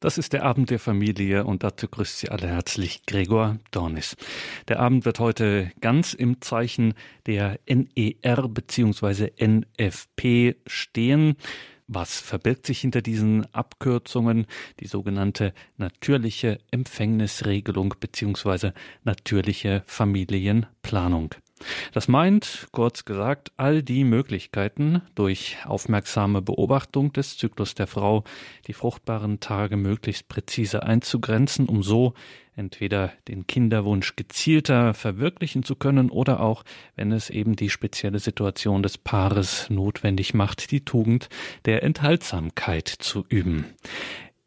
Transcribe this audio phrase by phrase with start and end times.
[0.00, 4.16] Das ist der Abend der Familie und dazu grüßt Sie alle herzlich Gregor Dornis.
[4.66, 6.94] Der Abend wird heute ganz im Zeichen
[7.26, 9.30] der NER bzw.
[9.38, 11.36] NFP stehen.
[11.86, 14.46] Was verbirgt sich hinter diesen Abkürzungen?
[14.80, 18.70] Die sogenannte natürliche Empfängnisregelung bzw.
[19.04, 21.34] natürliche Familienplanung.
[21.92, 28.24] Das meint, kurz gesagt, all die Möglichkeiten, durch aufmerksame Beobachtung des Zyklus der Frau
[28.66, 32.14] die fruchtbaren Tage möglichst präzise einzugrenzen, um so
[32.56, 36.64] entweder den Kinderwunsch gezielter verwirklichen zu können oder auch,
[36.96, 41.28] wenn es eben die spezielle Situation des Paares notwendig macht, die Tugend
[41.64, 43.64] der Enthaltsamkeit zu üben.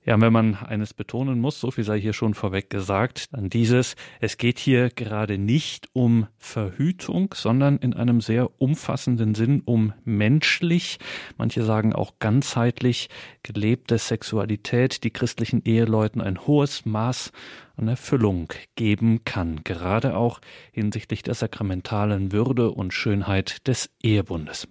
[0.05, 3.95] Ja, wenn man eines betonen muss, so viel sei hier schon vorweg gesagt, dann dieses,
[4.19, 10.99] es geht hier gerade nicht um Verhütung, sondern in einem sehr umfassenden Sinn um menschlich,
[11.37, 13.07] manche sagen auch ganzheitlich
[13.43, 17.31] gelebte Sexualität, die christlichen Eheleuten ein hohes Maß
[17.77, 20.41] an Erfüllung geben kann, gerade auch
[20.73, 24.67] hinsichtlich der sakramentalen Würde und Schönheit des Ehebundes.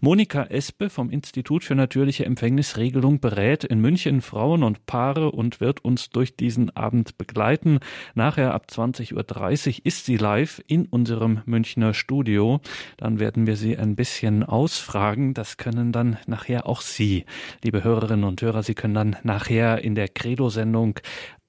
[0.00, 5.84] Monika Espe vom Institut für natürliche Empfängnisregelung berät in München Frauen und Paare und wird
[5.84, 7.78] uns durch diesen Abend begleiten.
[8.14, 12.60] Nachher ab 20.30 Uhr ist sie live in unserem Münchner Studio.
[12.96, 15.34] Dann werden wir sie ein bisschen ausfragen.
[15.34, 17.24] Das können dann nachher auch Sie,
[17.62, 18.62] liebe Hörerinnen und Hörer.
[18.62, 20.98] Sie können dann nachher in der Credo-Sendung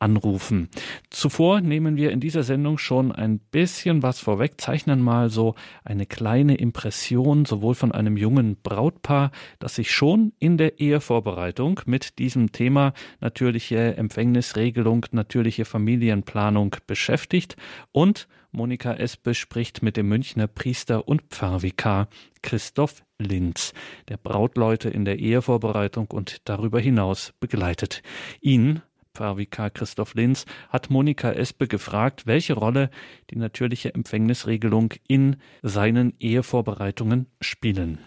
[0.03, 0.67] anrufen.
[1.09, 6.05] Zuvor nehmen wir in dieser Sendung schon ein bisschen was vorweg, zeichnen mal so eine
[6.05, 12.51] kleine Impression sowohl von einem jungen Brautpaar, das sich schon in der Ehevorbereitung mit diesem
[12.51, 17.55] Thema natürliche Empfängnisregelung, natürliche Familienplanung beschäftigt
[17.93, 22.07] und Monika Espe spricht mit dem Münchner Priester und Pfarrvikar
[22.43, 23.73] Christoph Linz,
[24.09, 28.03] der Brautleute in der Ehevorbereitung und darüber hinaus begleitet.
[28.41, 28.83] Ihn
[29.15, 32.89] Pfarrvikar Christoph Linz hat Monika Espe gefragt, welche Rolle
[33.29, 37.99] die natürliche Empfängnisregelung in seinen Ehevorbereitungen spielen.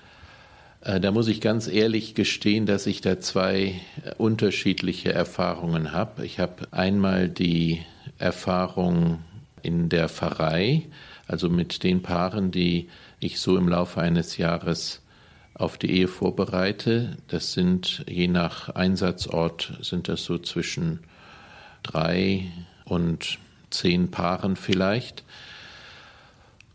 [0.80, 6.26] Äh, da muss ich ganz ehrlich gestehen, dass ich da zwei äh, unterschiedliche Erfahrungen habe.
[6.26, 7.82] Ich habe einmal die
[8.18, 9.20] Erfahrung
[9.62, 10.88] in der Pfarrei,
[11.28, 12.88] also mit den Paaren, die
[13.20, 15.05] ich so im Laufe eines Jahres
[15.58, 17.16] auf die Ehe vorbereite.
[17.28, 21.00] Das sind je nach Einsatzort sind das so zwischen
[21.82, 22.50] drei
[22.84, 23.38] und
[23.70, 25.24] zehn Paaren vielleicht.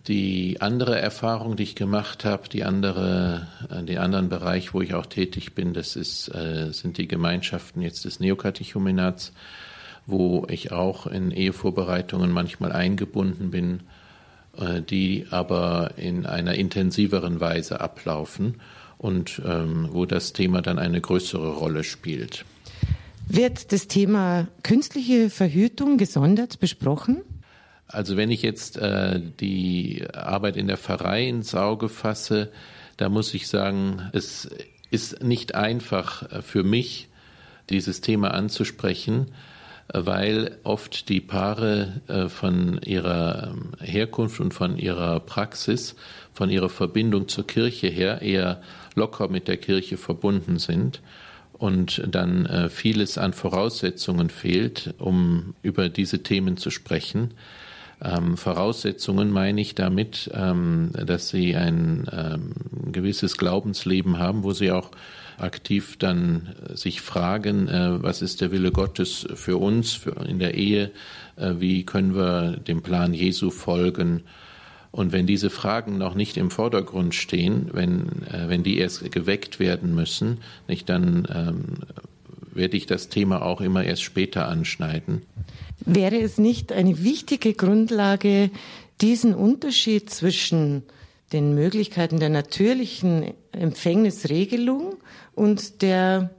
[0.08, 4.96] Die andere Erfahrung, die ich gemacht habe, die andere, äh, den anderen Bereich, wo ich
[4.96, 9.31] auch tätig bin, das ist, äh, sind die Gemeinschaften jetzt des Neokatechumenats,
[10.08, 13.81] wo ich auch in Ehevorbereitungen manchmal eingebunden bin
[14.89, 18.62] die aber in einer intensiveren Weise ablaufen
[18.97, 22.45] und ähm, wo das Thema dann eine größere Rolle spielt.
[23.28, 27.22] Wird das Thema künstliche Verhütung gesondert besprochen?
[27.88, 32.51] Also wenn ich jetzt äh, die Arbeit in der Pfarrei ins Auge fasse,
[32.97, 34.50] da muss ich sagen, es
[34.91, 37.07] ist nicht einfach für mich,
[37.69, 39.31] dieses Thema anzusprechen,
[39.94, 45.96] weil oft die Paare äh, von ihrer ähm, Herkunft und von ihrer Praxis,
[46.34, 48.62] von ihrer Verbindung zur Kirche her eher
[48.96, 51.01] locker mit der Kirche verbunden sind
[51.53, 57.34] und dann äh, vieles an Voraussetzungen fehlt, um über diese Themen zu sprechen.
[58.01, 62.07] Ähm, Voraussetzungen meine ich damit, ähm, dass sie ein
[62.91, 64.91] gewisses Glaubensleben haben, wo sie auch
[65.41, 70.40] aktiv dann äh, sich fragen, äh, was ist der Wille Gottes für uns für in
[70.40, 70.91] der Ehe,
[71.35, 74.24] äh, wie können wir dem Plan Jesu folgen.
[74.91, 79.96] Und wenn diese Fragen noch nicht im Vordergrund stehen, wenn, wenn die erst geweckt werden
[79.96, 81.63] müssen, nicht, dann ähm,
[82.53, 85.22] werde ich das Thema auch immer erst später anschneiden.
[85.85, 88.51] Wäre es nicht eine wichtige Grundlage,
[89.00, 90.84] diesen Unterschied zwischen
[91.34, 94.96] den Möglichkeiten der natürlichen Empfängnisregelung
[95.34, 96.30] und der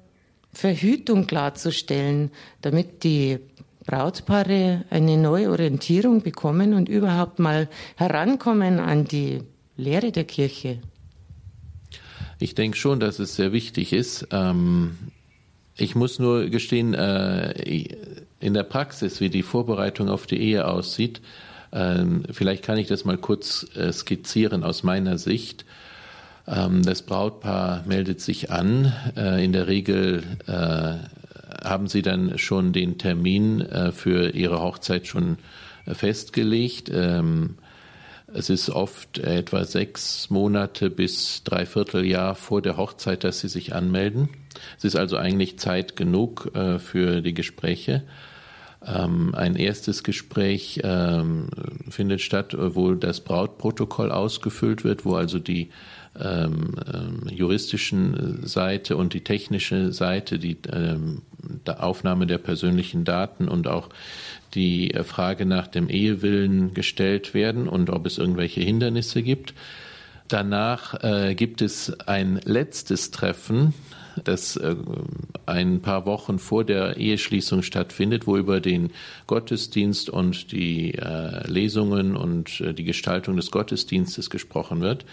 [0.53, 2.31] Verhütung klarzustellen,
[2.61, 3.39] damit die
[3.87, 9.41] Brautpaare eine neue Orientierung bekommen und überhaupt mal herankommen an die
[9.77, 10.79] Lehre der Kirche?
[12.39, 14.29] Ich denke schon, dass es sehr wichtig ist.
[14.31, 14.99] Ähm,
[15.77, 17.87] ich muss nur gestehen, äh,
[18.41, 21.21] in der Praxis, wie die Vorbereitung auf die Ehe aussieht,
[21.73, 25.65] ähm, vielleicht kann ich das mal kurz äh, skizzieren aus meiner Sicht.
[26.47, 28.93] Ähm, das Brautpaar meldet sich an.
[29.17, 30.97] Äh, in der Regel äh,
[31.65, 35.37] haben sie dann schon den Termin für ihre Hochzeit schon
[35.87, 36.91] festgelegt.
[36.93, 37.57] Ähm,
[38.35, 43.75] Es ist oft etwa sechs Monate bis dreiviertel Jahr vor der Hochzeit, dass sie sich
[43.75, 44.31] anmelden.
[44.79, 48.03] Es ist also eigentlich Zeit genug äh, für die Gespräche.
[48.85, 50.81] Ähm, ein erstes Gespräch
[51.91, 55.69] findet statt, wo das Brautprotokoll ausgefüllt wird, wo also die
[56.21, 61.23] ähm, ähm, juristischen Seite und die technische Seite, die ähm,
[61.67, 63.89] Aufnahme der persönlichen Daten und auch
[64.55, 69.55] die Frage nach dem Ehewillen gestellt werden und ob es irgendwelche Hindernisse gibt.
[70.29, 73.75] Danach äh, gibt es ein letztes Treffen
[74.25, 74.77] das äh,
[75.47, 78.91] ein paar Wochen vor der Eheschließung stattfindet, wo über den
[79.27, 85.05] Gottesdienst und die äh, Lesungen und äh, die Gestaltung des Gottesdienstes gesprochen wird.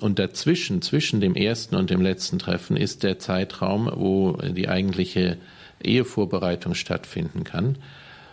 [0.00, 5.38] Und dazwischen, zwischen dem ersten und dem letzten Treffen, ist der Zeitraum, wo die eigentliche
[5.82, 7.76] Ehevorbereitung stattfinden kann.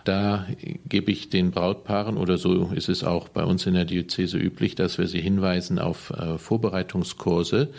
[0.06, 0.48] Da
[0.88, 4.76] gebe ich den Brautpaaren, oder so ist es auch bei uns in der Diözese üblich,
[4.76, 7.70] dass wir sie hinweisen auf Vorbereitungskurse,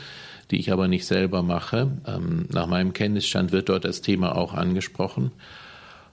[0.50, 1.90] die ich aber nicht selber mache.
[2.06, 5.30] Ähm, nach meinem Kenntnisstand wird dort das Thema auch angesprochen.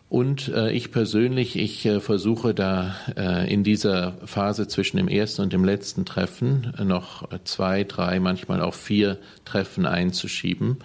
[0.09, 5.41] Und äh, ich persönlich, ich äh, versuche da äh, in dieser Phase zwischen dem ersten
[5.41, 10.77] und dem letzten Treffen noch zwei, drei, manchmal auch vier Treffen einzuschieben,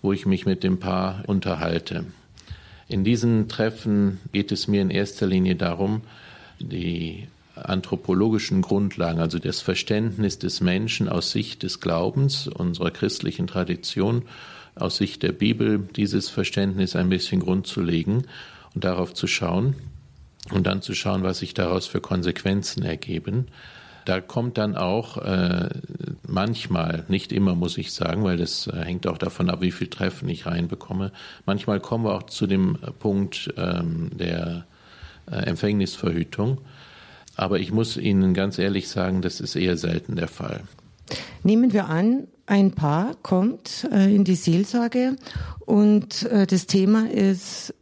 [0.00, 2.06] wo ich mich mit dem Paar unterhalte.
[2.88, 6.00] In diesen Treffen geht es mir in erster Linie darum,
[6.58, 14.22] die anthropologischen Grundlagen, also das Verständnis des Menschen aus Sicht des Glaubens, unserer christlichen Tradition,
[14.74, 18.24] aus Sicht der Bibel, dieses Verständnis ein bisschen grundzulegen
[18.74, 19.76] und darauf zu schauen
[20.52, 23.46] und dann zu schauen, was sich daraus für Konsequenzen ergeben.
[24.06, 25.68] Da kommt dann auch äh,
[26.26, 29.88] manchmal, nicht immer muss ich sagen, weil das äh, hängt auch davon ab, wie viel
[29.88, 31.12] Treffen ich reinbekomme.
[31.46, 34.64] Manchmal kommen wir auch zu dem Punkt ähm, der
[35.30, 36.58] äh, Empfängnisverhütung.
[37.36, 40.62] Aber ich muss Ihnen ganz ehrlich sagen, das ist eher selten der Fall.
[41.42, 45.16] Nehmen wir an, ein Paar kommt äh, in die Seelsorge
[45.60, 47.74] und äh, das Thema ist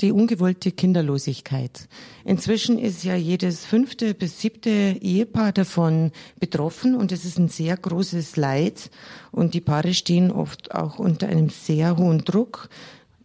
[0.00, 1.88] die ungewollte Kinderlosigkeit.
[2.24, 7.76] Inzwischen ist ja jedes fünfte bis siebte Ehepaar davon betroffen und es ist ein sehr
[7.76, 8.90] großes Leid
[9.30, 12.68] und die Paare stehen oft auch unter einem sehr hohen Druck,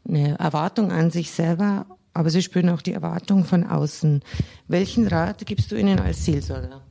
[0.07, 4.21] eine Erwartung an sich selber, aber sie spüren auch die Erwartung von außen.
[4.67, 6.81] Welchen Rat gibst du ihnen als Seelsorger?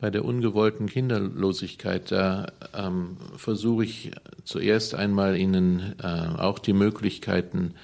[0.00, 4.10] Bei der ungewollten Kinderlosigkeit, da ähm, versuche ich
[4.44, 7.74] zuerst einmal Ihnen äh, auch die Möglichkeiten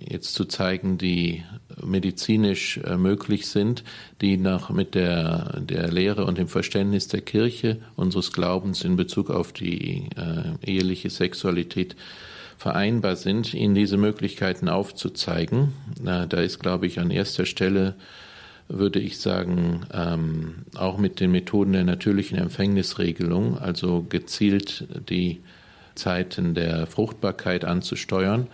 [0.00, 1.44] jetzt zu zeigen, die
[1.82, 3.84] medizinisch äh, möglich sind,
[4.20, 9.30] die nach mit der, der Lehre und dem Verständnis der Kirche unseres Glaubens in Bezug
[9.30, 11.96] auf die äh, eheliche Sexualität
[12.56, 15.72] vereinbar sind, ihnen diese Möglichkeiten aufzuzeigen.
[16.02, 17.94] Da ist, glaube ich, an erster Stelle,
[18.68, 25.40] würde ich sagen, ähm, auch mit den Methoden der natürlichen Empfängnisregelung, also gezielt die
[25.94, 28.46] Zeiten der Fruchtbarkeit anzusteuern.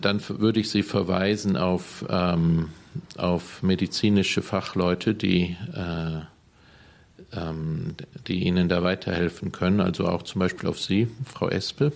[0.00, 2.70] Dann würde ich Sie verweisen auf, ähm,
[3.16, 6.20] auf medizinische Fachleute, die äh,
[7.32, 7.94] ähm,
[8.26, 11.92] die Ihnen da weiterhelfen können, also auch zum Beispiel auf Sie, Frau Espe.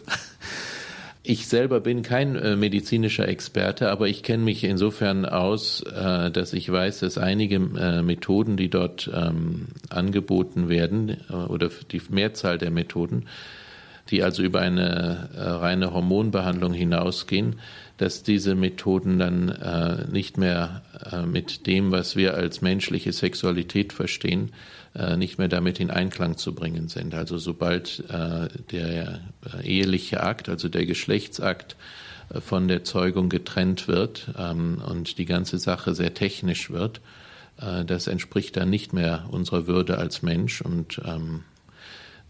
[1.25, 6.53] Ich selber bin kein äh, medizinischer Experte, aber ich kenne mich insofern aus, äh, dass
[6.53, 12.59] ich weiß, dass einige äh, Methoden, die dort ähm, angeboten werden, äh, oder die Mehrzahl
[12.59, 13.27] der Methoden,
[14.11, 17.61] die also über eine äh, reine Hormonbehandlung hinausgehen,
[17.99, 20.83] dass diese Methoden dann äh, nicht mehr
[21.27, 24.51] mit dem, was wir als menschliche Sexualität verstehen,
[24.95, 27.15] äh, nicht mehr damit in Einklang zu bringen sind.
[27.15, 29.21] Also sobald äh, der
[29.59, 31.77] äh, eheliche Akt, also der Geschlechtsakt
[32.47, 37.01] von der Zeugung getrennt wird ähm, und die ganze Sache sehr technisch wird,
[37.87, 41.45] das entspricht dann nicht mehr unserer Würde als Mensch und ähm,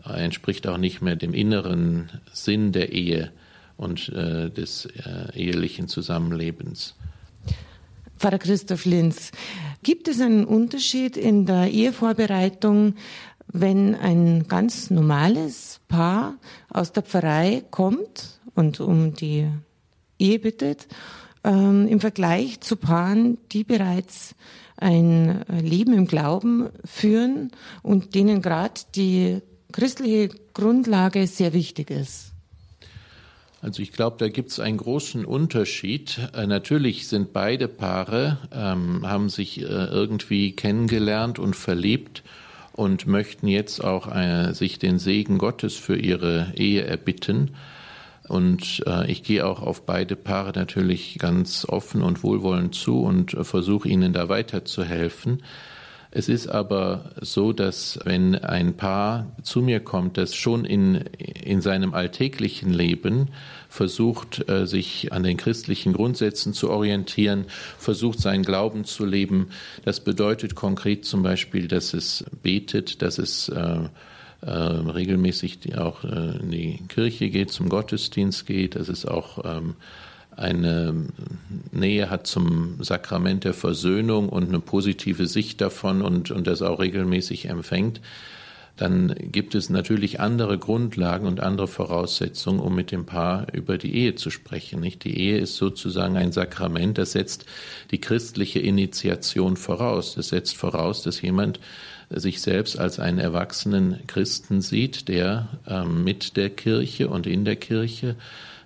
[0.05, 3.31] entspricht auch nicht mehr dem inneren Sinn der Ehe
[3.77, 4.87] und des
[5.35, 6.95] ehelichen Zusammenlebens.
[8.19, 9.33] Pfarrer Christoph Linz,
[9.83, 12.95] gibt es einen Unterschied in der Ehevorbereitung,
[13.49, 16.37] wenn ein ganz normales Paar
[16.69, 19.49] aus der Pfarrei kommt und um die
[20.19, 20.87] Ehe bittet,
[21.45, 24.35] ähm, im Vergleich zu Paaren, die bereits
[24.77, 27.51] ein Leben im Glauben führen
[27.83, 29.41] und denen gerade die
[29.73, 32.32] christliche Grundlage sehr wichtig ist?
[33.63, 36.19] Also ich glaube, da gibt es einen großen Unterschied.
[36.35, 42.25] Äh, natürlich sind beide Paare, ähm, haben sich äh, irgendwie kennengelernt und verliebt
[42.73, 47.53] und möchten jetzt auch äh, sich den Segen Gottes für ihre Ehe erbitten.
[48.27, 53.33] Und äh, ich gehe auch auf beide Paare natürlich ganz offen und wohlwollend zu und
[53.35, 55.45] äh, versuche ihnen da weiterzuhelfen.
[56.15, 61.63] Es ist aber so, dass wenn ein Paar zu mir kommt, das schon in, in
[61.63, 63.31] seinem alltäglichen Leben
[63.71, 67.47] versucht, äh, sich an den christlichen Grundsätzen zu orientieren,
[67.79, 69.49] versucht, seinen Glauben zu leben,
[69.87, 73.89] das bedeutet konkret zum Beispiel, dass es betet, dass es äh,
[74.43, 79.77] äh, regelmäßig auch äh, in die Kirche geht, zum Gottesdienst geht, dass es auch ähm,
[80.37, 80.95] eine
[81.71, 86.81] Nähe hat zum Sakrament der Versöhnung und eine positive Sicht davon und, und das auch
[86.81, 88.01] regelmäßig empfängt,
[88.77, 93.95] dann gibt es natürlich andere Grundlagen und andere Voraussetzungen, um mit dem Paar über die
[93.95, 94.81] Ehe zu sprechen.
[94.81, 95.05] Nicht?
[95.05, 97.45] Die Ehe ist sozusagen ein Sakrament, das setzt
[97.91, 100.15] die christliche Initiation voraus.
[100.15, 101.61] Das setzt voraus, dass jemand
[102.09, 107.57] sich selbst als einen erwachsenen Christen sieht, der ähm, mit der Kirche und in der
[107.57, 108.17] Kirche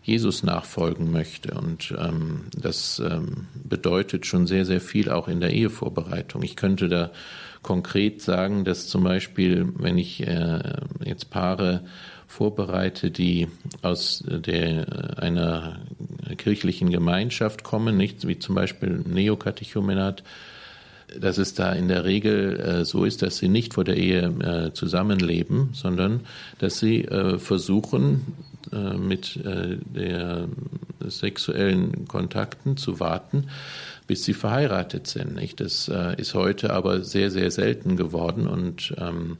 [0.06, 1.54] Jesus nachfolgen möchte.
[1.54, 6.42] Und ähm, das ähm, bedeutet schon sehr, sehr viel auch in der Ehevorbereitung.
[6.44, 7.10] Ich könnte da
[7.62, 10.60] konkret sagen, dass zum Beispiel, wenn ich äh,
[11.04, 11.82] jetzt Paare
[12.28, 13.48] vorbereite, die
[13.82, 15.80] aus der, einer
[16.38, 20.22] kirchlichen Gemeinschaft kommen, nicht wie zum Beispiel Neokatechumenat,
[21.18, 24.22] dass es da in der Regel äh, so ist, dass sie nicht vor der Ehe
[24.40, 26.20] äh, zusammenleben, sondern
[26.58, 28.34] dass sie äh, versuchen,
[28.72, 30.48] äh, mit äh, der
[31.06, 33.48] sexuellen Kontakten zu warten,
[34.06, 35.38] bis sie verheiratet sind.
[35.60, 39.38] Das äh, ist heute aber sehr, sehr selten geworden und ähm,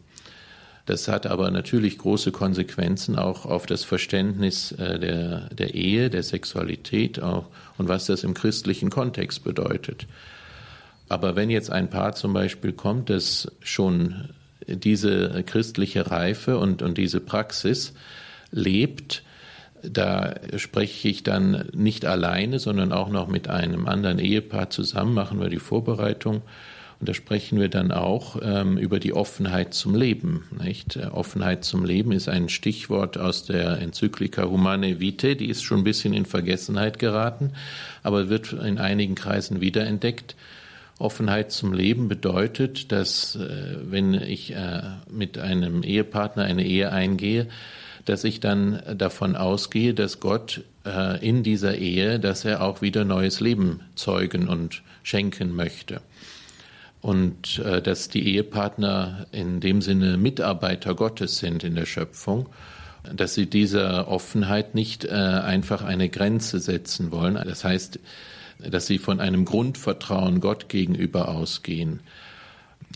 [0.86, 7.20] das hat aber natürlich große Konsequenzen auch auf das Verständnis der, der Ehe, der Sexualität
[7.20, 10.06] auch, und was das im christlichen Kontext bedeutet.
[11.08, 14.28] Aber wenn jetzt ein Paar zum Beispiel kommt, das schon
[14.68, 17.92] diese christliche Reife und, und diese Praxis
[18.56, 19.22] lebt,
[19.82, 25.40] da spreche ich dann nicht alleine, sondern auch noch mit einem anderen Ehepaar zusammen, machen
[25.40, 26.42] wir die Vorbereitung.
[26.98, 30.44] Und da sprechen wir dann auch ähm, über die Offenheit zum Leben.
[30.64, 30.96] Nicht?
[30.96, 35.84] Offenheit zum Leben ist ein Stichwort aus der Enzyklika Humane Vitae, die ist schon ein
[35.84, 37.52] bisschen in Vergessenheit geraten,
[38.02, 40.36] aber wird in einigen Kreisen wiederentdeckt.
[40.98, 47.48] Offenheit zum Leben bedeutet, dass äh, wenn ich äh, mit einem Ehepartner eine Ehe eingehe,
[48.06, 53.04] dass ich dann davon ausgehe, dass Gott äh, in dieser Ehe, dass er auch wieder
[53.04, 56.00] neues Leben zeugen und schenken möchte.
[57.02, 62.48] Und äh, dass die Ehepartner in dem Sinne Mitarbeiter Gottes sind in der Schöpfung,
[63.12, 67.34] dass sie dieser Offenheit nicht äh, einfach eine Grenze setzen wollen.
[67.34, 68.00] Das heißt,
[68.58, 72.00] dass sie von einem Grundvertrauen Gott gegenüber ausgehen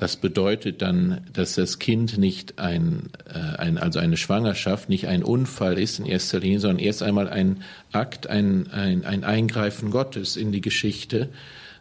[0.00, 5.22] das bedeutet dann, dass das Kind nicht ein, äh, ein, also eine Schwangerschaft nicht ein
[5.22, 10.36] Unfall ist in erster Linie, sondern erst einmal ein Akt, ein, ein, ein Eingreifen Gottes
[10.36, 11.28] in die Geschichte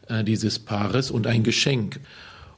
[0.10, 2.02] äh, dieses Paares und ein Geschenk.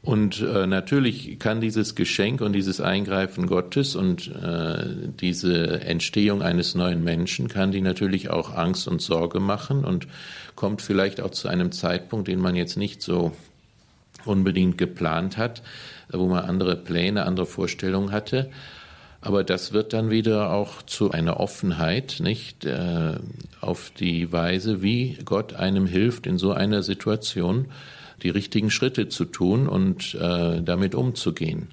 [0.02, 4.86] Und äh, natürlich kann dieses Geschenk und dieses Eingreifen Gottes und äh,
[5.20, 10.08] diese Entstehung eines neuen Menschen kann die natürlich auch Angst und Sorge machen und
[10.56, 13.32] kommt vielleicht auch zu einem Zeitpunkt, den man jetzt nicht so
[14.26, 15.62] unbedingt geplant hat,
[16.12, 18.50] wo man andere Pläne, andere Vorstellungen hatte.
[19.22, 23.14] Aber das wird dann wieder auch zu einer Offenheit, nicht, äh,
[23.62, 27.68] auf die Weise, wie Gott einem hilft, in so einer Situation
[28.24, 31.68] die richtigen Schritte zu tun und äh, damit umzugehen.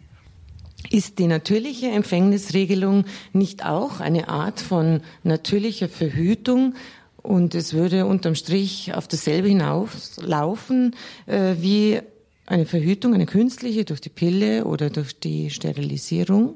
[0.90, 6.74] Ist die natürliche Empfängnisregelung nicht auch eine Art von natürlicher Verhütung?
[7.16, 10.94] Und es würde unterm Strich auf dasselbe hinauslaufen,
[11.26, 12.00] äh, wie
[12.48, 16.54] eine Verhütung, eine künstliche durch die Pille oder durch die Sterilisierung?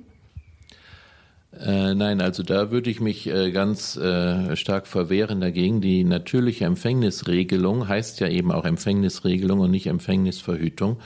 [1.58, 5.82] Äh, nein, also da würde ich mich äh, ganz äh, stark verwehren dagegen.
[5.82, 10.96] Die natürliche Empfängnisregelung heißt ja eben auch Empfängnisregelung und nicht Empfängnisverhütung,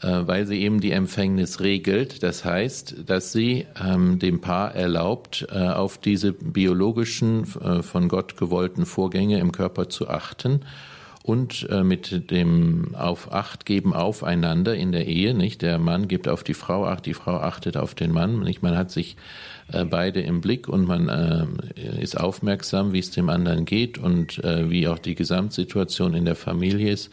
[0.00, 2.22] äh, weil sie eben die Empfängnis regelt.
[2.22, 8.38] Das heißt, dass sie ähm, dem Paar erlaubt, äh, auf diese biologischen, äh, von Gott
[8.38, 10.62] gewollten Vorgänge im Körper zu achten
[11.26, 15.60] und äh, mit dem auf Acht geben aufeinander in der Ehe, nicht?
[15.60, 18.62] Der Mann gibt auf die Frau Acht, die Frau achtet auf den Mann, nicht?
[18.62, 19.16] Man hat sich
[19.72, 24.42] äh, beide im Blick und man äh, ist aufmerksam, wie es dem anderen geht und
[24.44, 27.10] äh, wie auch die Gesamtsituation in der Familie ist.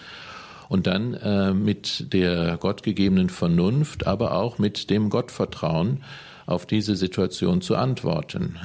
[0.70, 6.04] Und dann äh, mit der gottgegebenen Vernunft, aber auch mit dem Gottvertrauen
[6.46, 8.60] auf diese Situation zu antworten.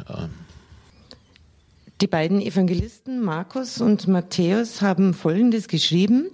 [2.01, 6.31] Die beiden Evangelisten Markus und Matthäus haben Folgendes geschrieben.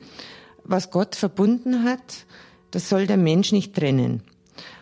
[0.63, 2.27] Was Gott verbunden hat,
[2.71, 4.23] das soll der Mensch nicht trennen.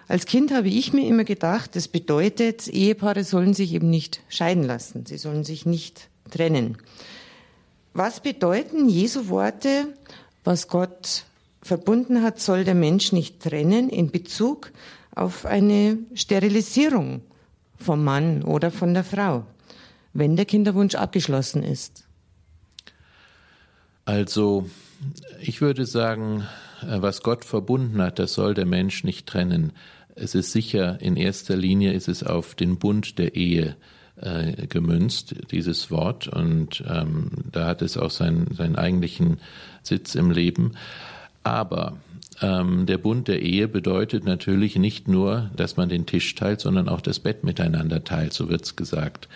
[0.09, 4.65] Als Kind habe ich mir immer gedacht, das bedeutet, Ehepaare sollen sich eben nicht scheiden
[4.65, 5.07] lassen.
[5.07, 6.79] Sie sollen sich nicht trennen.
[7.95, 9.87] Was bedeuten Jesu Worte,
[10.43, 11.27] was Gott
[11.63, 14.73] verbunden hat, soll der Mensch nicht trennen in Bezug
[15.15, 17.23] auf eine Sterilisierung
[17.77, 19.45] vom Mann oder von der Frau,
[20.13, 22.07] wenn der Kinderwunsch abgeschlossen ist.
[24.05, 24.69] Also,
[25.41, 26.47] ich würde sagen,
[26.83, 29.73] äh, was Gott verbunden hat, das soll der Mensch nicht trennen.
[30.15, 33.77] Es ist sicher, in erster Linie ist es auf den Bund der Ehe
[34.17, 39.39] äh, gemünzt, dieses Wort, und ähm, da hat es auch seinen, seinen eigentlichen
[39.83, 40.73] Sitz im Leben.
[41.45, 41.97] Aber
[42.41, 46.89] ähm, der Bund der Ehe bedeutet natürlich nicht nur, dass man den Tisch teilt, sondern
[46.89, 49.29] auch das Bett miteinander teilt, so wird's gesagt.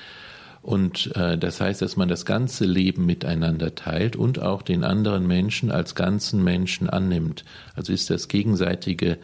[0.66, 5.24] Und äh, das heißt, dass man das ganze Leben miteinander teilt und auch den anderen
[5.24, 7.44] Menschen als ganzen Menschen annimmt.
[7.76, 9.18] Also ist das gegenseitige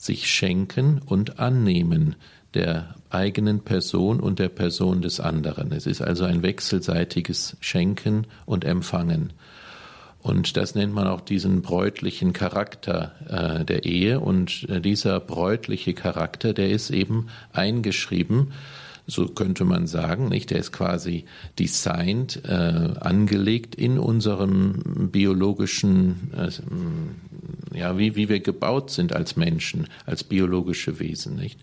[0.00, 2.16] sich schenken und annehmen
[2.54, 5.70] der eigenen Person und der Person des anderen.
[5.70, 9.32] Es ist also ein wechselseitiges Schenken und Empfangen.
[10.18, 14.18] Und das nennt man auch diesen bräutlichen Charakter äh, der Ehe.
[14.18, 18.52] Und äh, dieser bräutliche Charakter, der ist eben eingeschrieben,
[19.10, 20.50] so könnte man sagen, nicht?
[20.50, 21.24] Der ist quasi
[21.58, 29.88] designed, äh, angelegt in unserem biologischen, äh, ja, wie, wie wir gebaut sind als Menschen,
[30.06, 31.60] als biologische Wesen, nicht?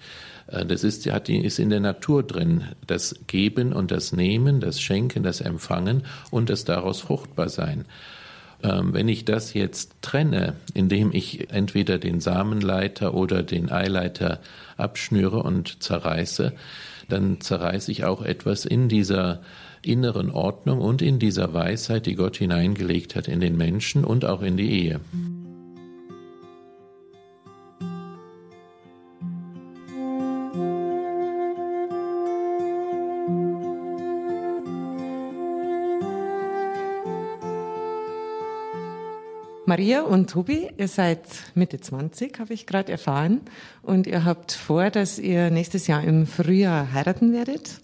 [0.48, 2.66] Äh, das ist, hat, ist in der Natur drin.
[2.86, 7.86] Das Geben und das Nehmen, das Schenken, das Empfangen und das daraus fruchtbar sein.
[8.64, 14.40] Ähm, wenn ich das jetzt trenne, indem ich entweder den Samenleiter oder den Eileiter
[14.78, 16.54] abschnüre und zerreiße,
[17.08, 19.42] dann zerreiße ich auch etwas in dieser
[19.82, 24.42] inneren Ordnung und in dieser Weisheit, die Gott hineingelegt hat in den Menschen und auch
[24.42, 25.00] in die Ehe.
[39.68, 41.20] Maria und Tobi, ihr seid
[41.54, 43.42] Mitte 20, habe ich gerade erfahren.
[43.82, 47.78] Und ihr habt vor, dass ihr nächstes Jahr im Frühjahr heiraten werdet.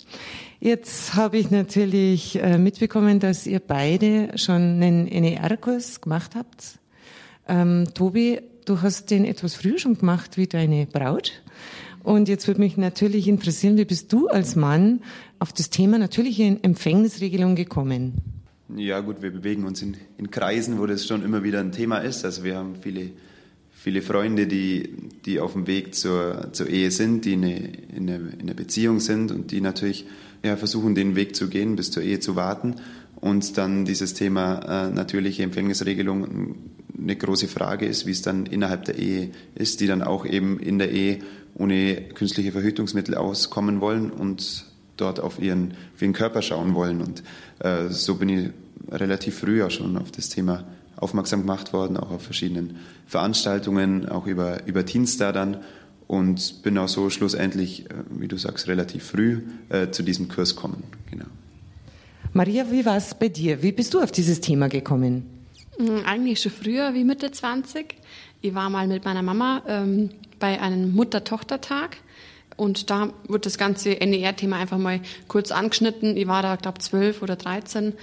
[0.62, 6.80] Jetzt habe ich natürlich äh, mitbekommen, dass ihr beide schon einen NER-Kurs gemacht habt.
[7.50, 11.44] Ähm, Tobi, du hast den etwas früher schon gemacht wie deine Braut.
[12.02, 15.02] Und jetzt würde mich natürlich interessieren, wie bist du als Mann
[15.38, 18.43] auf das Thema natürliche Empfängnisregelung gekommen?
[18.70, 21.98] Ja gut, wir bewegen uns in, in, Kreisen, wo das schon immer wieder ein Thema
[21.98, 22.24] ist.
[22.24, 23.12] Also wir haben viele,
[23.72, 28.10] viele Freunde, die, die auf dem Weg zur, zur Ehe sind, die in, eine, in,
[28.10, 30.06] eine, in einer Beziehung sind und die natürlich
[30.44, 32.76] ja, versuchen, den Weg zu gehen, bis zur Ehe zu warten.
[33.16, 36.56] Und dann dieses Thema äh, natürliche Empfängnisregelung
[36.98, 40.60] eine große Frage ist, wie es dann innerhalb der Ehe ist, die dann auch eben
[40.60, 41.20] in der Ehe
[41.54, 44.73] ohne künstliche Verhütungsmittel auskommen wollen und
[45.04, 47.02] dort auf ihren, auf ihren Körper schauen wollen.
[47.02, 47.24] Und
[47.60, 48.50] äh, so bin ich
[48.92, 50.64] relativ früh auch schon auf das Thema
[50.96, 55.58] aufmerksam gemacht worden, auch auf verschiedenen Veranstaltungen, auch über, über Teenstar dann
[56.08, 60.56] und bin auch so schlussendlich, äh, wie du sagst, relativ früh äh, zu diesem Kurs
[60.56, 60.84] kommen.
[61.12, 61.26] Genau.
[62.34, 63.62] Maria, wie war es bei dir?
[63.62, 65.26] Wie bist du auf dieses Thema gekommen?
[65.78, 67.96] Hm, eigentlich schon früher, wie Mitte 20.
[68.42, 71.98] Ich war mal mit meiner Mama ähm, bei einem Mutter-Tochter-Tag
[72.56, 76.16] und da wird das ganze NER-Thema einfach mal kurz angeschnitten.
[76.18, 77.94] Ich war da, glaube zwölf oder dreizehn.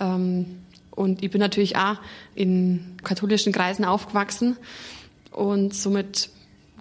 [0.00, 0.46] Ähm,
[0.90, 1.96] und ich bin natürlich auch
[2.34, 4.56] in katholischen Kreisen aufgewachsen.
[5.30, 6.30] Und somit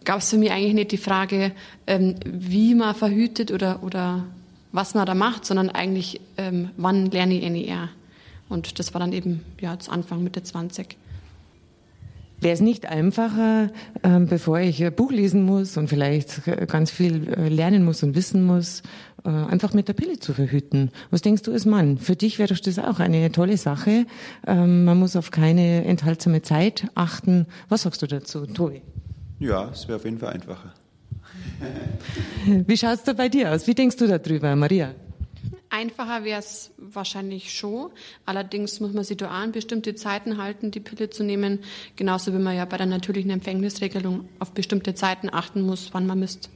[0.05, 1.51] gab es für mich eigentlich nicht die Frage,
[1.85, 4.25] ähm, wie man verhütet oder, oder
[4.71, 7.89] was man da macht, sondern eigentlich, ähm, wann lerne ich NER.
[8.49, 10.95] Und das war dann eben ja, zu Anfang Mitte 20.
[12.39, 13.71] Wäre es nicht einfacher,
[14.03, 18.15] ähm, bevor ich ein Buch lesen muss und vielleicht ganz viel äh, lernen muss und
[18.15, 18.83] wissen muss,
[19.25, 20.91] äh, einfach mit der Pille zu verhüten?
[21.09, 21.97] Was denkst du als Mann?
[21.97, 24.05] Für dich wäre das auch eine tolle Sache.
[24.45, 27.47] Ähm, man muss auf keine enthaltsame Zeit achten.
[27.69, 28.83] Was sagst du dazu, Tobi?
[29.39, 30.73] Ja, es wäre auf jeden Fall einfacher.
[32.45, 33.65] Wie schaut es da bei dir aus?
[33.65, 34.93] Wie denkst du darüber, Maria?
[35.77, 37.91] Einfacher wäre es wahrscheinlich schon.
[38.25, 41.59] Allerdings muss man sich da an bestimmte Zeiten halten, die Pille zu nehmen.
[41.95, 46.19] Genauso wie man ja bei der natürlichen Empfängnisregelung auf bestimmte Zeiten achten muss, wann man
[46.19, 46.49] misst.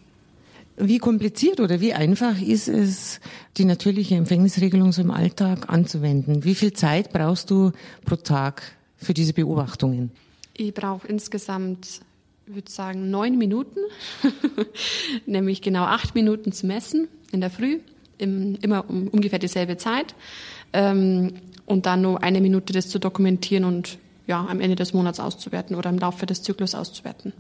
[0.76, 3.20] Wie kompliziert oder wie einfach ist es,
[3.58, 6.44] die natürliche Empfängnisregelung so im Alltag anzuwenden?
[6.44, 8.64] Wie viel Zeit brauchst du pro Tag
[8.98, 10.10] für diese Beobachtungen?
[10.56, 12.02] Ich brauche insgesamt,
[12.48, 13.82] ich würde sagen, neun Minuten,
[15.28, 17.82] nämlich genau acht Minuten zu messen in der Früh
[18.22, 20.16] im, immer um ungefähr dieselbe Zeit.
[20.74, 21.34] Ähm,
[21.66, 25.76] und dann nur eine Minute das zu dokumentieren und ja, am Ende des Monats auszuwerten
[25.76, 27.34] oder im Laufe des Zyklus auszuwerten.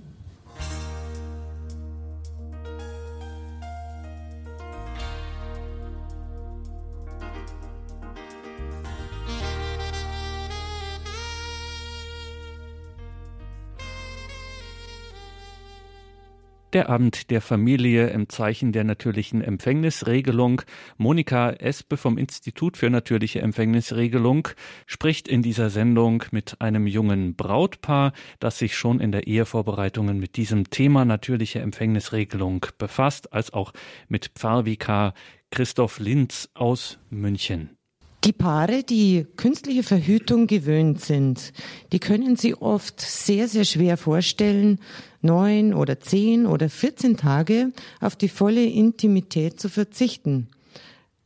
[16.73, 20.61] Der Abend der Familie im Zeichen der natürlichen Empfängnisregelung.
[20.97, 24.47] Monika Espe vom Institut für natürliche Empfängnisregelung
[24.85, 30.37] spricht in dieser Sendung mit einem jungen Brautpaar, das sich schon in der Ehevorbereitungen mit
[30.37, 33.73] diesem Thema natürliche Empfängnisregelung befasst, als auch
[34.07, 35.13] mit Pfarrvikar
[35.49, 37.80] Christoph Linz aus München.
[38.23, 41.53] Die Paare, die künstliche Verhütung gewöhnt sind,
[41.91, 44.79] die können sich oft sehr, sehr schwer vorstellen,
[45.21, 50.49] neun oder zehn oder vierzehn Tage auf die volle Intimität zu verzichten.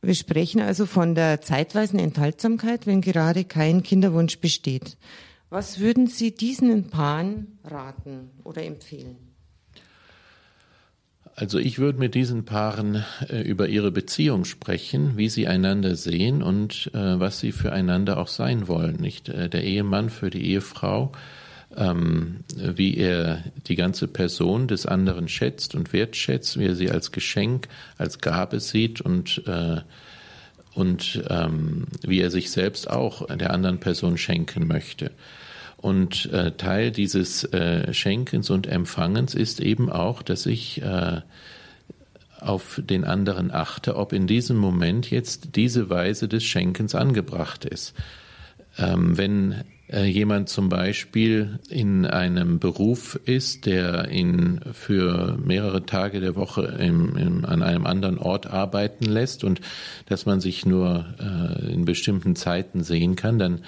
[0.00, 4.96] Wir sprechen also von der zeitweisen Enthaltsamkeit, wenn gerade kein Kinderwunsch besteht.
[5.50, 9.35] Was würden Sie diesen Paaren raten oder empfehlen?
[11.38, 16.42] Also ich würde mit diesen Paaren äh, über ihre Beziehung sprechen, wie sie einander sehen
[16.42, 18.96] und äh, was sie füreinander auch sein wollen.
[18.96, 21.12] Nicht äh, der Ehemann für die Ehefrau,
[21.76, 27.12] ähm, wie er die ganze Person des anderen schätzt und wertschätzt, wie er sie als
[27.12, 27.68] Geschenk,
[27.98, 29.82] als Gabe sieht und äh,
[30.72, 35.10] und ähm, wie er sich selbst auch der anderen Person schenken möchte.
[35.86, 41.20] Und äh, Teil dieses äh, Schenkens und Empfangens ist eben auch, dass ich äh,
[42.40, 47.94] auf den anderen achte, ob in diesem Moment jetzt diese Weise des Schenkens angebracht ist.
[48.76, 56.18] Ähm, wenn äh, jemand zum Beispiel in einem Beruf ist, der ihn für mehrere Tage
[56.18, 59.60] der Woche im, im, an einem anderen Ort arbeiten lässt und
[60.06, 63.60] dass man sich nur äh, in bestimmten Zeiten sehen kann, dann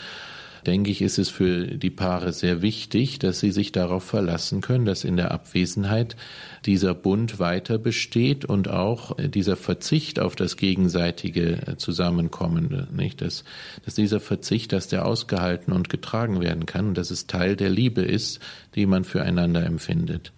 [0.67, 4.85] denke ich, ist es für die Paare sehr wichtig, dass sie sich darauf verlassen können,
[4.85, 6.17] dass in der Abwesenheit
[6.67, 13.21] dieser Bund weiter besteht und auch dieser Verzicht auf das gegenseitige Zusammenkommen, nicht?
[13.21, 13.45] Dass,
[13.85, 17.71] dass dieser Verzicht, dass der ausgehalten und getragen werden kann und dass es Teil der
[17.71, 18.41] Liebe ist,
[18.75, 20.33] die man füreinander empfindet.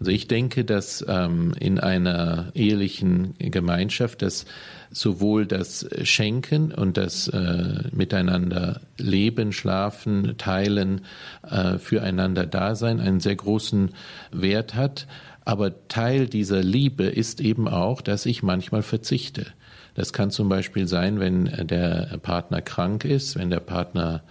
[0.00, 4.44] Also ich denke, dass ähm, in einer ehelichen Gemeinschaft das
[4.94, 11.02] sowohl das Schenken und das äh, Miteinander leben, schlafen, teilen,
[11.42, 13.90] äh, füreinander Dasein einen sehr großen
[14.32, 15.06] Wert hat.
[15.44, 19.46] Aber Teil dieser Liebe ist eben auch, dass ich manchmal verzichte.
[19.94, 24.22] Das kann zum Beispiel sein, wenn der Partner krank ist, wenn der Partner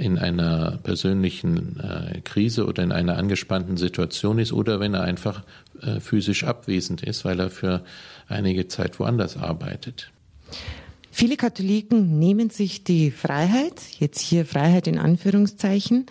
[0.00, 5.42] in einer persönlichen äh, Krise oder in einer angespannten Situation ist oder wenn er einfach
[5.82, 7.84] äh, physisch abwesend ist, weil er für
[8.28, 10.10] einige Zeit woanders arbeitet.
[11.12, 16.06] Viele Katholiken nehmen sich die Freiheit, jetzt hier Freiheit in Anführungszeichen,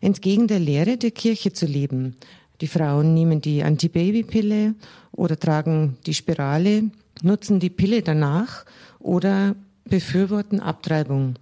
[0.00, 2.16] entgegen der Lehre der Kirche zu leben.
[2.60, 4.74] Die Frauen nehmen die Antibabypille
[5.12, 6.84] oder tragen die Spirale,
[7.22, 8.64] nutzen die Pille danach
[9.00, 11.34] oder befürworten Abtreibung.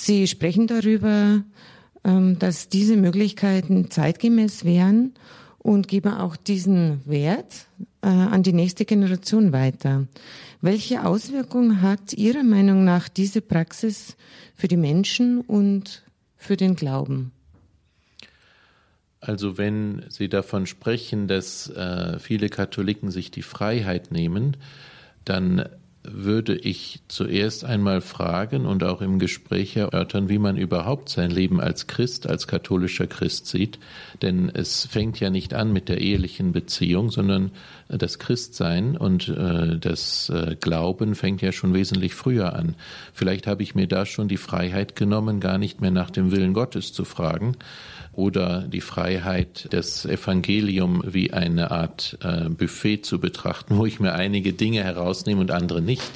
[0.00, 1.42] Sie sprechen darüber,
[2.04, 5.12] ähm, dass diese Möglichkeiten zeitgemäß wären
[5.58, 7.66] und geben auch diesen Wert
[8.02, 10.06] äh, an die nächste Generation weiter.
[10.60, 14.16] Welche Auswirkungen hat Ihrer Meinung nach diese Praxis
[14.54, 16.04] für die Menschen und
[16.36, 17.32] für den Glauben?
[19.20, 24.56] Also wenn Sie davon sprechen, dass äh, viele Katholiken sich die Freiheit nehmen,
[25.24, 25.68] dann
[26.12, 31.60] würde ich zuerst einmal fragen und auch im Gespräch erörtern, wie man überhaupt sein Leben
[31.60, 33.78] als Christ, als katholischer Christ sieht.
[34.22, 37.50] Denn es fängt ja nicht an mit der ehelichen Beziehung, sondern
[37.88, 42.74] das Christsein und äh, das äh, Glauben fängt ja schon wesentlich früher an.
[43.14, 46.52] Vielleicht habe ich mir da schon die Freiheit genommen, gar nicht mehr nach dem Willen
[46.52, 47.56] Gottes zu fragen,
[48.12, 54.14] oder die Freiheit, das Evangelium wie eine Art äh, Buffet zu betrachten, wo ich mir
[54.14, 56.10] einige Dinge herausnehme und andere nicht.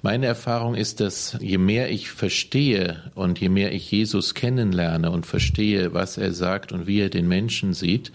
[0.00, 5.26] Meine Erfahrung ist, dass je mehr ich verstehe und je mehr ich Jesus kennenlerne und
[5.26, 8.12] verstehe, was er sagt und wie er den Menschen sieht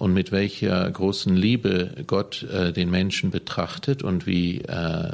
[0.00, 5.10] und mit welcher großen Liebe Gott äh, den Menschen betrachtet und wie, äh,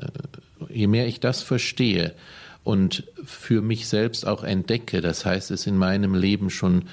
[0.69, 2.15] je mehr ich das verstehe
[2.63, 6.85] und für mich selbst auch entdecke, das heißt es in meinem Leben schon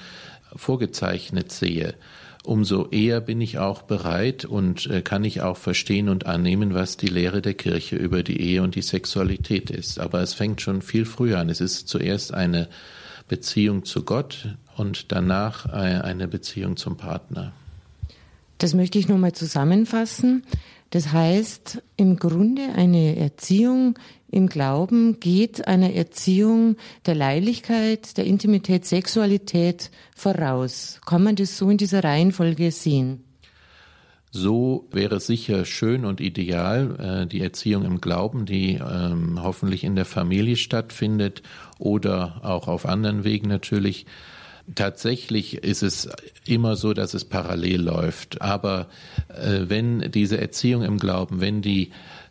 [0.56, 1.94] vorgezeichnet sehe,
[2.42, 6.96] umso eher bin ich auch bereit und äh, kann ich auch verstehen und annehmen, was
[6.96, 10.00] die Lehre der Kirche über die Ehe und die Sexualität ist.
[10.00, 11.48] Aber es fängt schon viel früher an.
[11.48, 12.66] Es ist zuerst eine
[13.28, 17.52] Beziehung zu Gott und danach äh, eine Beziehung zum Partner.
[18.58, 20.44] Das möchte ich nochmal zusammenfassen.
[20.90, 23.98] Das heißt, im Grunde eine Erziehung
[24.30, 31.00] im Glauben geht einer Erziehung der Leiblichkeit, der Intimität, Sexualität voraus.
[31.06, 33.22] Kann man das so in dieser Reihenfolge sehen?
[34.32, 39.84] So wäre es sicher schön und ideal, äh, die Erziehung im Glauben, die ähm, hoffentlich
[39.84, 41.42] in der Familie stattfindet
[41.78, 44.06] oder auch auf anderen Wegen natürlich.
[44.74, 46.08] Tatsächlich ist es
[46.46, 48.40] immer so, dass es parallel läuft.
[48.40, 48.88] Aber
[49.28, 51.90] äh, wenn diese Erziehung im Glauben, wenn die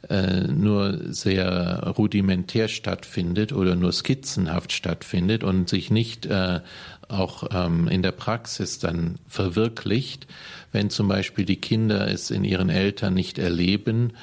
[0.10, 6.62] äh, nur sehr rudimentär stattfindet oder nur skizzenhaft stattfindet und sich nicht äh,
[7.08, 10.26] auch ähm, in der Praxis dann verwirklicht,
[10.72, 14.13] wenn zum Beispiel die Kinder es in ihren Eltern nicht erleben,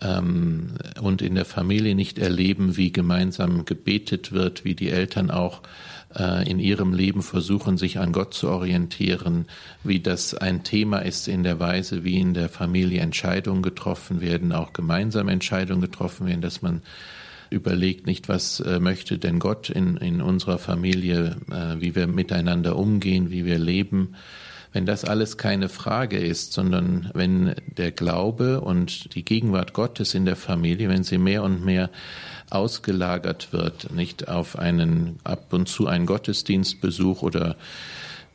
[0.00, 5.62] ähm, und in der Familie nicht erleben, wie gemeinsam gebetet wird, wie die Eltern auch
[6.12, 9.46] in ihrem Leben versuchen, sich an Gott zu orientieren,
[9.84, 14.52] wie das ein Thema ist in der Weise, wie in der Familie Entscheidungen getroffen werden,
[14.52, 16.82] auch gemeinsam Entscheidungen getroffen werden, dass man
[17.50, 22.76] überlegt nicht, was äh, möchte denn Gott in, in unserer Familie, äh, wie wir miteinander
[22.76, 24.14] umgehen, wie wir leben.
[24.72, 30.24] Wenn das alles keine Frage ist, sondern wenn der Glaube und die Gegenwart Gottes in
[30.24, 31.90] der Familie, wenn sie mehr und mehr
[32.50, 37.56] ausgelagert wird, nicht auf einen ab und zu einen Gottesdienstbesuch oder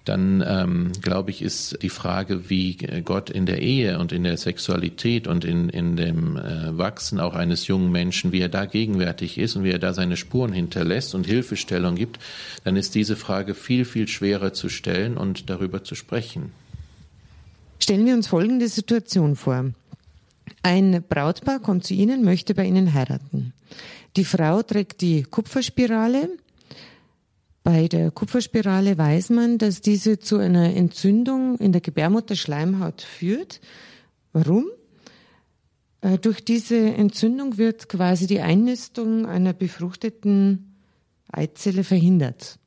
[0.06, 4.38] dann ähm, glaube ich, ist die Frage, wie Gott in der Ehe und in der
[4.38, 9.40] Sexualität und in, in dem äh, Wachsen auch eines jungen Menschen, wie er da gegenwärtig
[9.40, 12.20] ist und wie er da seine Spuren hinterlässt und Hilfestellung gibt,
[12.64, 16.52] dann ist diese Frage viel, viel schwerer zu stellen und darüber zu sprechen.
[17.80, 19.72] Stellen wir uns folgende Situation vor.
[20.62, 23.54] Ein Brautpaar kommt zu Ihnen, möchte bei Ihnen heiraten.
[24.16, 26.30] Die Frau trägt die Kupferspirale.
[27.64, 33.60] Bei der Kupferspirale weiß man, dass diese zu einer Entzündung in der Gebärmutterschleimhaut führt.
[34.32, 34.68] Warum?
[36.00, 40.76] Äh, durch diese Entzündung wird quasi die Einnistung einer befruchteten
[41.30, 42.58] Eizelle verhindert.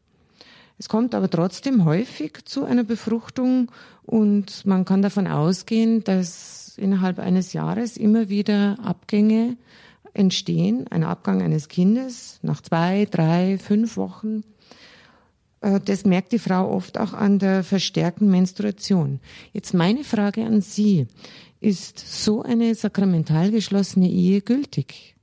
[0.77, 3.73] Es kommt aber trotzdem häufig zu einer Befruchtung
[4.05, 9.57] und man kann davon ausgehen, dass innerhalb eines Jahres immer wieder Abgänge
[10.19, 14.43] entstehen, ein Abgang eines Kindes nach zwei, drei, fünf Wochen.
[15.61, 19.21] Äh, das merkt die Frau oft auch an der verstärkten Menstruation.
[19.53, 21.07] Jetzt meine Frage an Sie.
[21.61, 25.17] Ist so eine sakramental geschlossene Ehe gültig?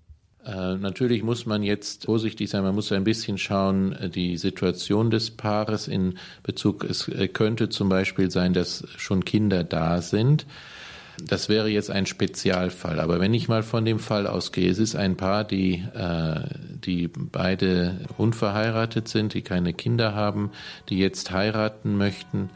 [0.46, 5.10] Äh, natürlich muss man jetzt vorsichtig sein, man muss ein bisschen schauen, äh, die Situation
[5.10, 10.46] des Paares in Bezug, es könnte zum Beispiel sein, dass schon Kinder da sind
[11.24, 13.00] das wäre jetzt ein Spezialfall.
[13.00, 16.42] Aber wenn ich mal von dem Fall ausgehe, es ist ein Paar, die, äh,
[16.86, 20.52] die beide unverheiratet sind, die keine Kinder haben,
[20.90, 22.50] die jetzt heiraten möchten.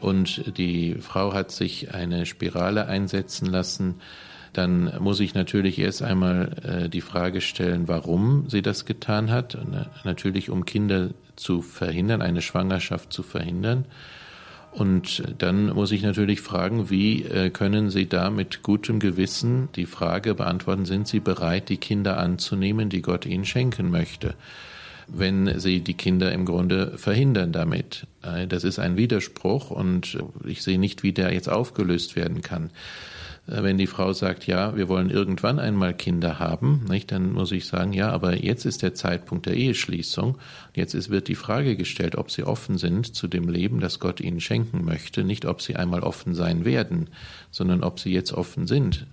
[0.00, 3.96] Und die Frau hat sich eine Spirale einsetzen lassen
[4.56, 9.58] dann muss ich natürlich erst einmal äh, die Frage stellen, warum sie das getan hat.
[10.04, 13.84] Natürlich, um Kinder zu verhindern, eine Schwangerschaft zu verhindern.
[14.76, 19.86] Und dann muss ich natürlich fragen, wie äh, können Sie da mit gutem Gewissen die
[19.86, 24.34] Frage beantworten, sind Sie bereit, die Kinder anzunehmen, die Gott Ihnen schenken möchte?
[25.08, 28.08] wenn sie die Kinder im Grunde verhindern damit.
[28.22, 32.70] Äh, das ist ein Widerspruch und ich sehe nicht, wie der jetzt aufgelöst werden kann.
[33.46, 37.52] Äh, wenn die Frau sagt, ja, wir wollen irgendwann einmal Kinder haben, nicht, dann muss
[37.52, 40.38] ich sagen, ja, aber jetzt ist der Zeitpunkt der Eheschließung.
[40.74, 44.20] Jetzt ist, wird die Frage gestellt, ob sie offen sind zu dem Leben, das Gott
[44.20, 45.24] ihnen schenken möchte.
[45.24, 47.08] Nicht, ob sie einmal offen sein werden,
[47.50, 49.06] sondern ob sie jetzt offen sind.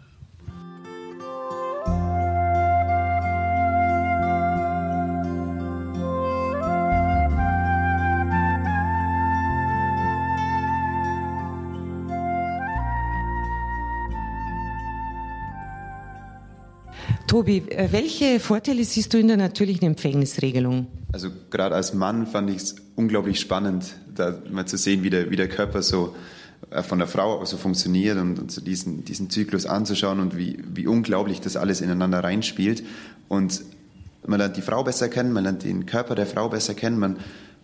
[17.34, 20.86] Tobi, äh, welche Vorteile siehst du in der natürlichen Empfängnisregelung?
[21.14, 25.32] Also gerade als Mann fand ich es unglaublich spannend, da mal zu sehen, wie der,
[25.32, 26.16] wie der Körper so
[26.70, 30.38] äh, von der Frau aus so funktioniert und, und so diesen, diesen Zyklus anzuschauen und
[30.38, 32.84] wie, wie unglaublich das alles ineinander reinspielt.
[33.30, 33.64] Und
[34.28, 37.18] man lernt die Frau besser kennen, man lernt den Körper der Frau besser kennen, man,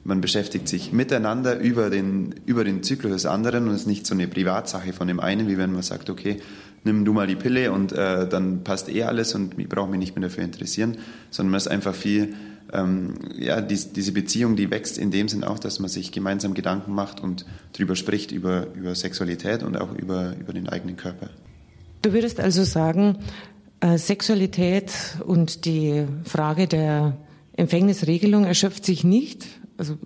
[0.04, 4.08] man beschäftigt sich miteinander über den, über den Zyklus des anderen und es ist nicht
[4.08, 6.40] so eine Privatsache von dem einen, wie wenn man sagt, okay,
[6.84, 10.00] nimm du mal die Pille und äh, dann passt eh alles und ich brauche mich
[10.00, 10.98] nicht mehr dafür interessieren,
[11.30, 12.36] sondern man ist einfach viel,
[12.74, 16.54] ähm, ja, die, diese Beziehung, die wächst in dem Sinn auch, dass man sich gemeinsam
[16.54, 21.30] Gedanken macht und darüber spricht, über, über Sexualität und auch über, über den eigenen Körper.
[22.02, 23.18] Du würdest also sagen,
[23.82, 24.92] äh, Sexualität
[25.26, 27.18] und die Frage der
[27.54, 29.98] Empfängnisregelung erschöpft sich nicht, also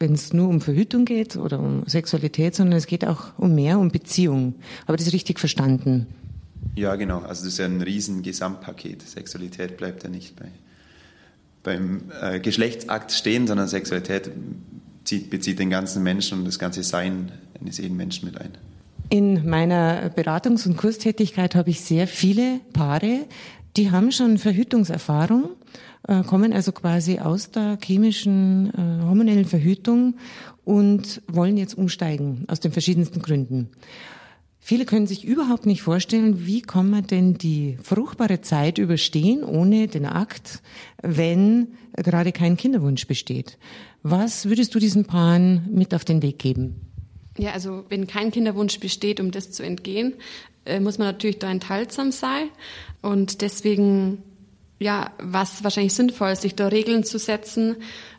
[0.00, 3.78] wenn es nur um Verhütung geht oder um Sexualität, sondern es geht auch um mehr,
[3.78, 4.54] um Beziehung.
[4.88, 6.06] Habe ich das richtig verstanden?
[6.74, 7.18] Ja, genau.
[7.18, 9.02] Also das ist ja ein riesen Gesamtpaket.
[9.02, 10.48] Sexualität bleibt ja nicht bei,
[11.62, 14.30] beim äh, Geschlechtsakt stehen, sondern Sexualität
[15.04, 18.52] zieht, bezieht den ganzen Menschen und das ganze Sein eines jeden Menschen mit ein.
[19.10, 23.26] In meiner Beratungs- und Kurstätigkeit habe ich sehr viele Paare,
[23.76, 25.50] die haben schon Verhütungserfahrung,
[26.10, 30.16] äh, kommen also quasi aus der chemischen äh, hormonellen Verhütung
[30.64, 33.70] und wollen jetzt umsteigen aus den verschiedensten Gründen.
[34.58, 39.86] Viele können sich überhaupt nicht vorstellen, wie kann man denn die fruchtbare Zeit überstehen ohne
[39.86, 40.62] den Akt,
[41.00, 43.56] wenn gerade kein Kinderwunsch besteht.
[44.02, 46.76] Was würdest du diesen Paaren mit auf den Weg geben?
[47.38, 50.14] Ja, also wenn kein Kinderwunsch besteht, um das zu entgehen,
[50.64, 52.48] äh, muss man natürlich da enthaltsam sein.
[53.00, 54.22] Und deswegen,
[54.80, 57.76] ja, was wahrscheinlich sinnvoll ist, sich da Regeln zu setzen,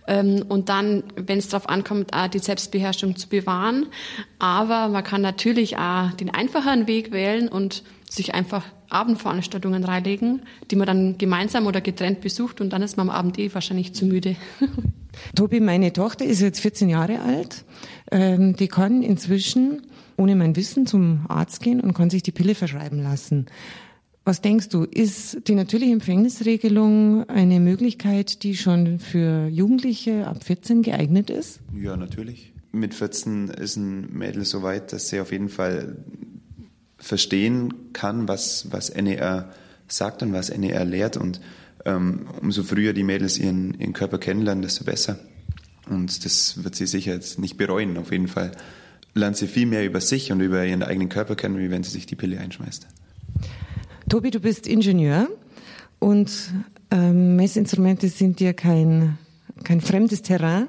[0.08, 3.88] ähm, und dann, wenn es darauf ankommt, auch die Selbstbeherrschung zu bewahren.
[4.39, 10.76] Aber man kann natürlich auch den einfacheren Weg wählen und sich einfach Abendveranstaltungen reinlegen, die
[10.76, 14.06] man dann gemeinsam oder getrennt besucht und dann ist man am Abend eh wahrscheinlich zu
[14.06, 14.36] müde.
[15.36, 17.63] Tobi, meine Tochter ist jetzt 14 Jahre alt.
[18.12, 19.84] Ähm, die kann inzwischen
[20.17, 23.45] ohne mein Wissen zum Arzt gehen und kann sich die Pille verschreiben lassen.
[24.23, 30.84] Was denkst du, ist die natürliche Empfängnisregelung eine Möglichkeit, die schon für Jugendliche ab 14
[30.84, 31.60] geeignet ist?
[31.75, 32.53] Ja, natürlich.
[32.71, 35.97] Mit 14 ist ein Mädel so weit, dass sie auf jeden Fall
[36.97, 39.51] verstehen kann, was, was NER
[39.88, 41.17] sagt und was NER lehrt.
[41.17, 41.41] Und
[41.86, 45.17] ähm, umso früher die Mädels ihren, ihren Körper kennenlernen, desto besser.
[45.89, 47.97] Und das wird sie sicher jetzt nicht bereuen.
[47.97, 48.51] Auf jeden Fall
[49.15, 51.89] lernt sie viel mehr über sich und über ihren eigenen Körper kennen, wie wenn sie
[51.89, 52.88] sich die Pille einschmeißt.
[54.12, 55.30] Tobi, du bist Ingenieur
[56.00, 56.30] und
[56.91, 59.17] ähm, Messinstrumente sind dir kein,
[59.63, 60.67] kein fremdes Terrain.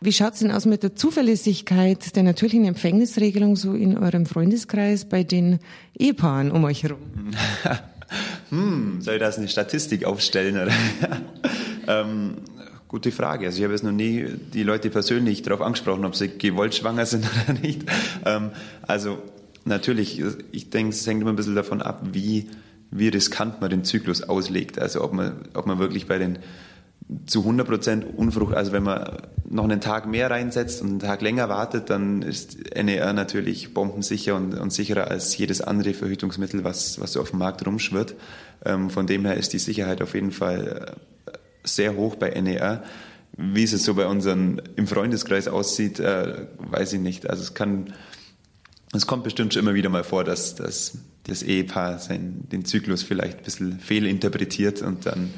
[0.00, 5.22] Wie schaut's denn aus mit der Zuverlässigkeit der natürlichen Empfängnisregelung so in eurem Freundeskreis bei
[5.22, 5.58] den
[5.98, 7.00] Ehepaaren um euch herum?
[8.48, 10.54] hm, soll ich das eine Statistik aufstellen?
[10.54, 10.72] Oder?
[11.88, 12.36] ähm,
[12.88, 13.44] gute Frage.
[13.44, 14.24] Also ich habe jetzt noch nie
[14.54, 17.82] die Leute persönlich darauf angesprochen, ob sie gewollt schwanger sind oder nicht.
[18.24, 19.18] Ähm, also
[19.66, 20.22] natürlich,
[20.52, 22.48] ich denke, es hängt immer ein bisschen davon ab, wie
[22.90, 24.78] wie riskant man den Zyklus auslegt.
[24.78, 26.38] Also ob man, ob man wirklich bei den
[27.26, 31.22] zu 100 Prozent Unfrucht, also wenn man noch einen Tag mehr reinsetzt und einen Tag
[31.22, 37.00] länger wartet, dann ist NER natürlich bombensicher und, und sicherer als jedes andere Verhütungsmittel, was,
[37.00, 38.14] was so auf dem Markt rumschwirrt.
[38.64, 40.96] Ähm, von dem her ist die Sicherheit auf jeden Fall
[41.26, 41.30] äh,
[41.64, 42.82] sehr hoch bei NER.
[43.36, 47.30] Wie es so bei unseren im Freundeskreis aussieht, äh, weiß ich nicht.
[47.30, 47.94] Also es kann,
[48.92, 50.98] es kommt bestimmt schon immer wieder mal vor, dass, dass
[51.28, 55.32] das Ehepaar sein, den Zyklus vielleicht ein bisschen fehlinterpretiert und dann,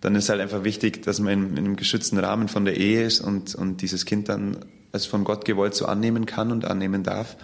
[0.00, 3.04] dann ist halt einfach wichtig, dass man in, in einem geschützten Rahmen von der Ehe
[3.04, 7.02] ist und, und dieses Kind dann als von Gott gewollt so annehmen kann und annehmen
[7.02, 7.36] darf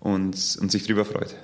[0.00, 1.34] und, und sich darüber freut.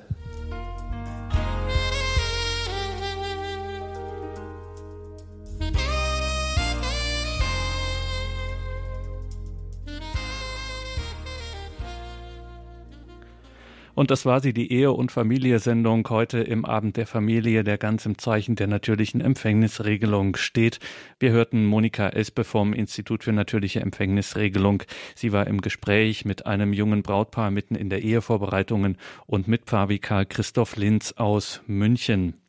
[14.00, 18.06] Und das war sie, die Ehe- und Familie-Sendung heute im Abend der Familie, der ganz
[18.06, 20.80] im Zeichen der natürlichen Empfängnisregelung steht.
[21.18, 24.84] Wir hörten Monika Espe vom Institut für natürliche Empfängnisregelung.
[25.14, 30.24] Sie war im Gespräch mit einem jungen Brautpaar mitten in der Ehevorbereitungen und mit Pfarrvikar
[30.24, 32.40] Christoph Linz aus München.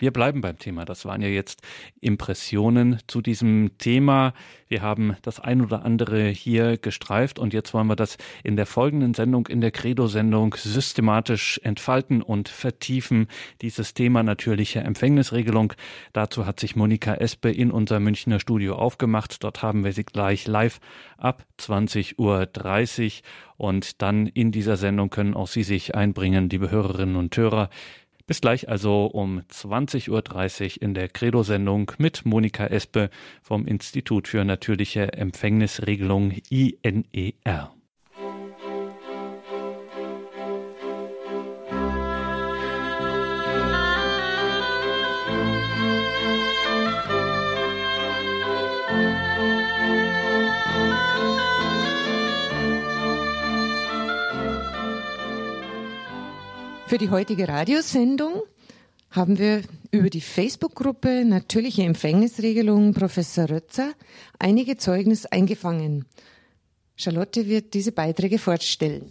[0.00, 0.84] Wir bleiben beim Thema.
[0.84, 1.62] Das waren ja jetzt
[2.00, 4.34] Impressionen zu diesem Thema.
[4.68, 8.66] Wir haben das ein oder andere hier gestreift und jetzt wollen wir das in der
[8.66, 13.28] folgenden Sendung, in der Credo-Sendung systematisch entfalten und vertiefen.
[13.60, 15.74] Dieses Thema natürliche Empfängnisregelung.
[16.12, 19.44] Dazu hat sich Monika Espe in unser Münchner Studio aufgemacht.
[19.44, 20.80] Dort haben wir sie gleich live
[21.18, 22.48] ab 20.30 Uhr
[23.56, 27.70] und dann in dieser Sendung können auch Sie sich einbringen, liebe Hörerinnen und Hörer.
[28.26, 30.08] Bis gleich also um 20.30
[30.76, 33.10] Uhr in der Credo-Sendung mit Monika Espe
[33.42, 37.74] vom Institut für natürliche Empfängnisregelung INER.
[56.92, 58.42] Für die heutige Radiosendung
[59.10, 63.94] haben wir über die Facebook-Gruppe Natürliche Empfängnisregelung Professor Rötzer
[64.38, 66.04] einige Zeugnis eingefangen.
[66.94, 69.10] Charlotte wird diese Beiträge vorstellen.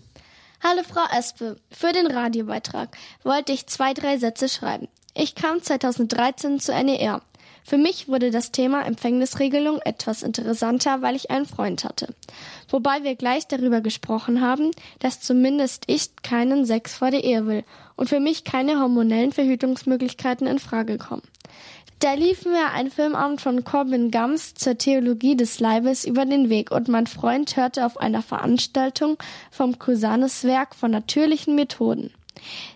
[0.63, 4.87] Hallo Frau Espe, für den Radiobeitrag wollte ich zwei, drei Sätze schreiben.
[5.15, 7.23] Ich kam 2013 zu NER.
[7.63, 12.13] Für mich wurde das Thema Empfängnisregelung etwas interessanter, weil ich einen Freund hatte.
[12.69, 17.63] Wobei wir gleich darüber gesprochen haben, dass zumindest ich keinen Sex vor der Ehe will
[17.95, 21.23] und für mich keine hormonellen Verhütungsmöglichkeiten in Frage kommen.
[21.99, 26.71] Da lief mir ein Filmabend von Corbin Gums zur Theologie des Leibes über den Weg
[26.71, 29.17] und mein Freund hörte auf einer Veranstaltung
[29.51, 32.11] vom Cusanes Werk von natürlichen Methoden.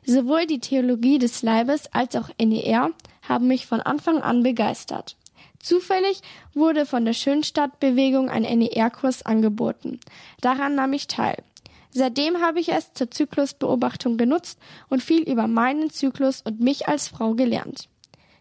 [0.05, 2.91] Sowohl die Theologie des Leibes als auch NER
[3.27, 5.17] haben mich von Anfang an begeistert.
[5.59, 6.21] Zufällig
[6.53, 9.99] wurde von der Schönstadtbewegung ein NER-Kurs angeboten.
[10.41, 11.43] Daran nahm ich teil.
[11.89, 14.59] Seitdem habe ich es zur Zyklusbeobachtung genutzt
[14.89, 17.87] und viel über meinen Zyklus und mich als Frau gelernt.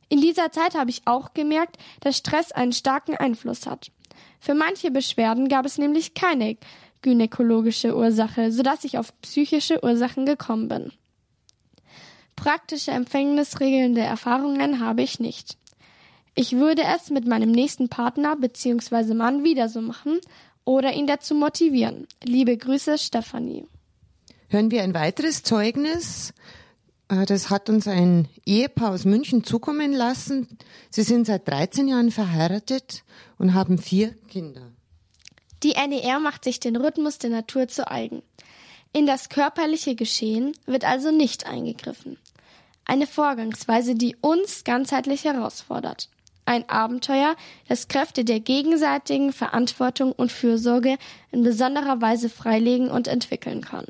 [0.08, 3.90] In dieser Zeit habe ich auch gemerkt, dass Stress einen starken Einfluss hat.
[4.40, 6.56] Für manche Beschwerden gab es nämlich keine
[7.02, 10.92] gynäkologische Ursache, sodass ich auf psychische Ursachen gekommen bin.
[12.36, 15.56] Praktische empfängnisregelnde Erfahrungen habe ich nicht.
[16.34, 19.14] Ich würde es mit meinem nächsten Partner bzw.
[19.14, 20.20] Mann wieder so machen
[20.64, 22.08] oder ihn dazu motivieren.
[22.24, 23.66] Liebe Grüße, Stefanie.
[24.48, 26.32] Hören wir ein weiteres Zeugnis.
[27.08, 30.48] Äh, das hat uns ein Ehepaar aus München zukommen lassen.
[30.90, 33.04] Sie sind seit 13 Jahren verheiratet
[33.38, 34.72] und haben vier Kinder.
[35.62, 38.22] Die NER macht sich den Rhythmus der Natur zu eigen.
[38.96, 42.16] In das körperliche Geschehen wird also nicht eingegriffen.
[42.84, 46.08] Eine Vorgangsweise, die uns ganzheitlich herausfordert.
[46.44, 47.34] Ein Abenteuer,
[47.66, 50.96] das Kräfte der gegenseitigen Verantwortung und Fürsorge
[51.32, 53.86] in besonderer Weise freilegen und entwickeln kann.